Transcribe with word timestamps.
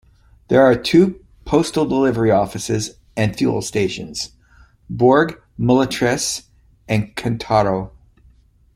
There 0.47 0.63
are 0.63 0.73
two 0.75 1.23
Postal 1.45 1.85
Delivery 1.85 2.31
Offices 2.31 2.95
and 3.15 3.37
Fuel 3.37 3.61
Stations; 3.61 4.31
Bourg 4.89 5.39
Mulatresse 5.59 6.45
and 6.87 7.15
Cantaro. 7.15 7.91